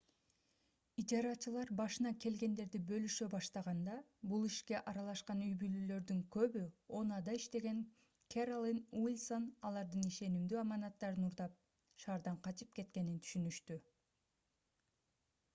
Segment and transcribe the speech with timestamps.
[1.01, 3.97] ижарачылар башына келгендерди бөлүшө баштаганда
[4.31, 6.63] бул ишке аралашкан үй-бүлөлөрдүн көбү
[7.01, 7.83] oha’да иштеген
[8.37, 11.61] кэролин уилсон алардын ишенимдүү аманаттарын уурдап
[12.07, 13.79] шаардан качып кеткенин түшүнүштү